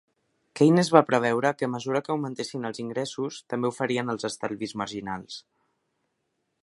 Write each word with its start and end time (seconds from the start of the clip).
Keynes 0.59 0.87
va 0.95 1.01
preveure 1.09 1.51
que 1.59 1.67
a 1.67 1.69
mesura 1.73 2.01
que 2.07 2.11
augmentessin 2.15 2.65
els 2.71 2.81
ingressos, 2.85 3.37
també 3.55 3.71
ho 3.71 3.77
farien 3.81 4.15
els 4.15 4.29
estalvis 4.31 4.75
marginals. 4.83 5.39